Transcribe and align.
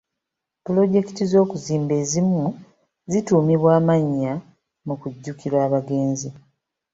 Pulojekiti 0.65 1.23
z'okuzimba 1.31 1.93
ezimu 2.03 2.45
zituumibwa 3.11 3.69
amannya 3.79 4.33
mu 4.85 4.93
kujjukira 5.01 5.57
abagenzi. 5.67 6.29